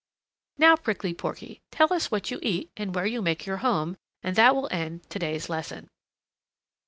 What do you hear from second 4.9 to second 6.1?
today's lesson."